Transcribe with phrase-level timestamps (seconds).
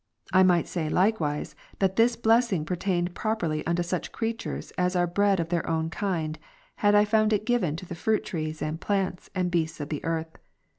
[0.33, 5.39] I might say likewise, that this blessing pertained properly unto such creatures, as are bred
[5.39, 6.39] of their own kind,
[6.77, 10.03] had I found it given to the fruit trees, and plants, and beasts of the
[10.03, 10.39] earth.